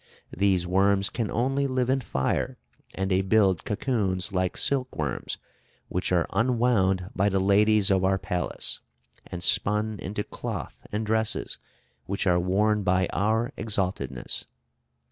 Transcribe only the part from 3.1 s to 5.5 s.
they build cocoons like silk worms,